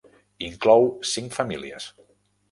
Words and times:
Inclou 0.45 0.87
cinc 1.09 1.29
famílies. 1.35 1.91